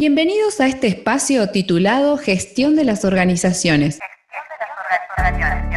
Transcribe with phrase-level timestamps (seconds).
[0.00, 3.98] Bienvenidos a este espacio titulado Gestión de las Organizaciones.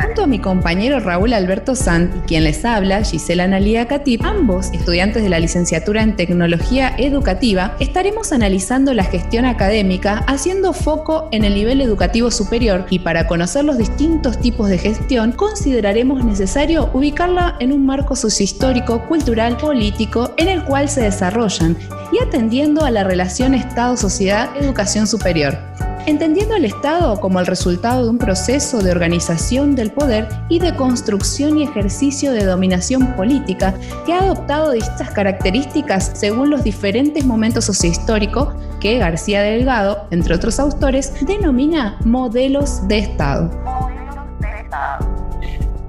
[0.02, 4.72] Junto a mi compañero Raúl Alberto Sant y quien les habla, Gisela Analia Catip, ambos
[4.72, 11.44] estudiantes de la licenciatura en Tecnología Educativa, estaremos analizando la gestión académica haciendo foco en
[11.44, 17.56] el nivel educativo superior y para conocer los distintos tipos de gestión consideraremos necesario ubicarla
[17.60, 21.78] en un marco sociohistórico, cultural, político en el cual se desarrollan
[22.12, 25.58] y atendiendo a la relación Estado-Sociedad-Educación Superior
[26.06, 30.76] entendiendo al Estado como el resultado de un proceso de organización del poder y de
[30.76, 33.74] construcción y ejercicio de dominación política
[34.06, 40.60] que ha adoptado distintas características según los diferentes momentos sociohistóricos que García Delgado, entre otros
[40.60, 43.52] autores, denomina modelos de Estado.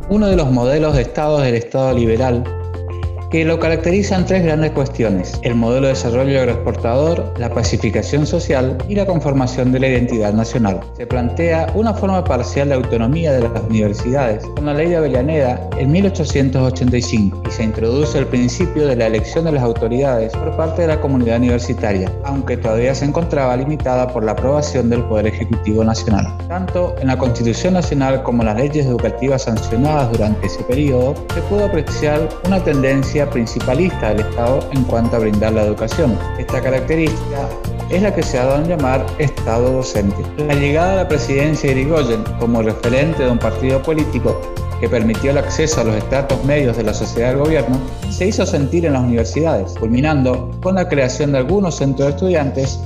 [0.08, 2.44] Uno de los modelos de Estado es el Estado liberal,
[3.32, 8.94] que lo caracterizan tres grandes cuestiones, el modelo de desarrollo agroexportador, la pacificación social y
[8.94, 10.80] la conformación de la identidad nacional.
[10.98, 15.66] Se plantea una forma parcial de autonomía de las universidades con la ley de Avellaneda
[15.78, 20.82] en 1885 y se introduce el principio de la elección de las autoridades por parte
[20.82, 25.82] de la comunidad universitaria, aunque todavía se encontraba limitada por la aprobación del Poder Ejecutivo
[25.82, 26.36] Nacional.
[26.48, 31.40] Tanto en la Constitución Nacional como en las leyes educativas sancionadas durante ese periodo, se
[31.42, 36.18] pudo apreciar una tendencia principalista del Estado en cuanto a brindar la educación.
[36.38, 37.48] Esta característica
[37.90, 40.16] es la que se ha dado a llamar Estado docente.
[40.38, 44.40] La llegada a la presidencia de Irigoyen como referente de un partido político
[44.80, 47.78] que permitió el acceso a los estratos medios de la sociedad del gobierno,
[48.10, 52.80] se hizo sentir en las universidades, culminando con la creación de algunos centros de estudiantes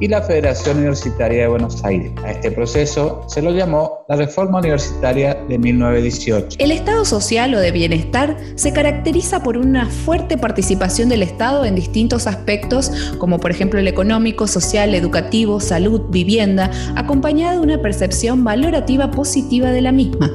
[0.00, 2.12] y la Federación Universitaria de Buenos Aires.
[2.24, 6.58] A este proceso se lo llamó la Reforma Universitaria de 1918.
[6.58, 11.74] El Estado social o de bienestar se caracteriza por una fuerte participación del Estado en
[11.74, 18.44] distintos aspectos, como por ejemplo el económico, social, educativo, salud, vivienda, acompañada de una percepción
[18.44, 20.30] valorativa positiva de la misma.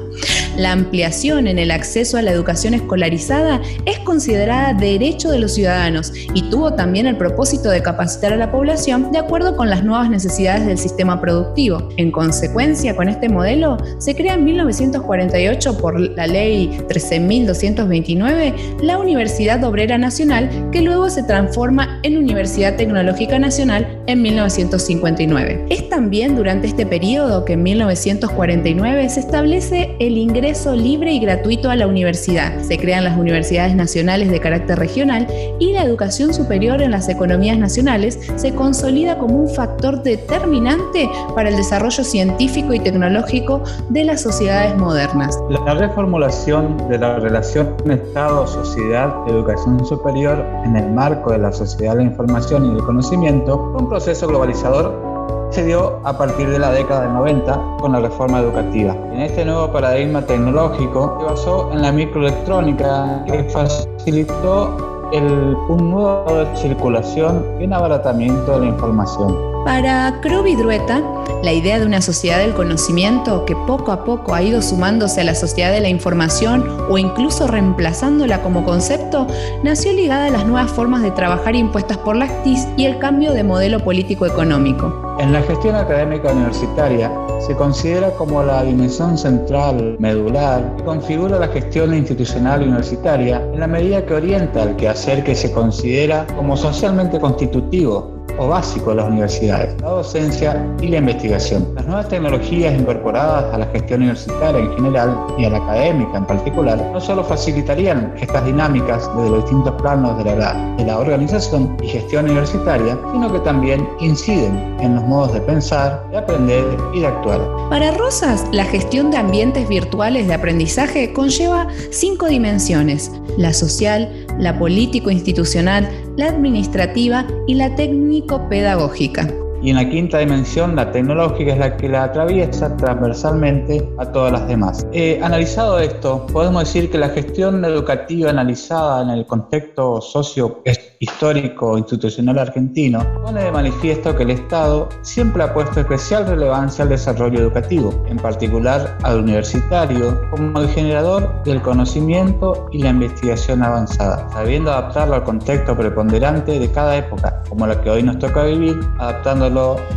[0.56, 6.12] La ampliación en el acceso a la educación escolarizada es considerada derecho de los ciudadanos
[6.34, 10.10] y tuvo también el propósito de capacitar a la población de acuerdo con las nuevas
[10.10, 11.88] necesidades del sistema productivo.
[11.96, 19.62] En consecuencia, con este modelo, se crea en 1948 por la ley 13.229 la Universidad
[19.64, 25.66] Obrera Nacional, que luego se transforma en Universidad Tecnológica Nacional en 1959.
[25.70, 31.68] Es también durante este periodo que en 1949 se establece el ingreso libre y gratuito
[31.68, 32.62] a la universidad.
[32.62, 35.26] Se crean las universidades nacionales de carácter regional
[35.58, 41.50] y la educación superior en las economías nacionales se consolida como un factor determinante para
[41.50, 45.38] el desarrollo científico y tecnológico de las sociedades modernas.
[45.50, 51.92] La reformulación de la relación Estado, sociedad, educación superior en el marco de la sociedad
[51.92, 55.11] de la información y del conocimiento un proceso globalizador
[55.52, 58.96] se dio a partir de la década del 90 con la reforma educativa.
[59.12, 66.24] En este nuevo paradigma tecnológico se basó en la microelectrónica que facilitó el, un nuevo
[66.34, 69.51] de circulación y un abaratamiento de la información.
[69.64, 71.00] Para Vidrueta,
[71.44, 75.24] la idea de una sociedad del conocimiento que poco a poco ha ido sumándose a
[75.24, 79.28] la sociedad de la información o incluso reemplazándola como concepto,
[79.62, 83.32] nació ligada a las nuevas formas de trabajar impuestas por las TIC y el cambio
[83.32, 85.16] de modelo político-económico.
[85.20, 91.48] En la gestión académica universitaria se considera como la dimensión central, medular, que configura la
[91.48, 97.20] gestión institucional universitaria en la medida que orienta al quehacer que se considera como socialmente
[97.20, 101.68] constitutivo o básico de las universidades, la docencia y la investigación.
[101.74, 106.26] Las nuevas tecnologías incorporadas a la gestión universitaria en general y a la académica en
[106.26, 112.26] particular no solo facilitarían estas dinámicas desde los distintos planos de la, organización y gestión
[112.26, 117.40] universitaria, sino que también inciden en los modos de pensar, de aprender y de actuar.
[117.70, 124.58] Para Rosas, la gestión de ambientes virtuales de aprendizaje conlleva cinco dimensiones, la social, la
[124.58, 129.41] político-institucional, la administrativa y la técnico-pedagógica.
[129.62, 134.32] Y en la quinta dimensión, la tecnológica es la que la atraviesa transversalmente a todas
[134.32, 134.84] las demás.
[134.92, 140.62] Eh, analizado esto, podemos decir que la gestión educativa analizada en el contexto socio
[140.98, 146.90] histórico institucional argentino pone de manifiesto que el Estado siempre ha puesto especial relevancia al
[146.90, 154.28] desarrollo educativo, en particular al universitario, como el generador del conocimiento y la investigación avanzada,
[154.32, 158.80] sabiendo adaptarlo al contexto preponderante de cada época, como la que hoy nos toca vivir,
[158.98, 159.51] adaptando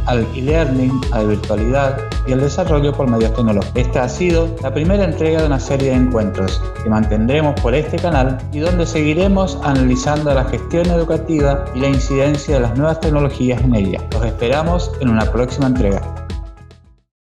[0.06, 1.98] al e-learning, a la virtualidad
[2.28, 3.76] y el desarrollo por medios tecnológicos.
[3.76, 7.98] Esta ha sido la primera entrega de una serie de encuentros que mantendremos por este
[7.98, 13.62] canal y donde seguiremos analizando la gestión educativa y la incidencia de las nuevas tecnologías
[13.62, 14.02] en ella.
[14.12, 16.25] Los esperamos en una próxima entrega.